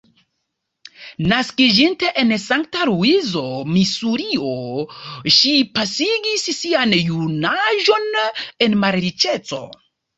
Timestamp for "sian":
6.65-7.01